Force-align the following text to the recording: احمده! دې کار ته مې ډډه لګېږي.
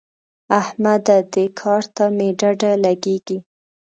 احمده! 0.59 1.17
دې 1.33 1.45
کار 1.59 1.83
ته 1.95 2.05
مې 2.15 2.29
ډډه 2.39 2.71
لګېږي. 2.85 3.37